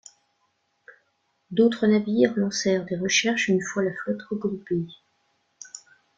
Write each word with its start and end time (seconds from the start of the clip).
D'autres 1.51 1.85
navires 1.85 2.33
lancèrent 2.35 2.85
des 2.85 2.97
recherches 2.97 3.49
une 3.49 3.61
fois 3.61 3.83
la 3.83 3.93
flotte 3.93 4.23
regroupée. 4.31 4.87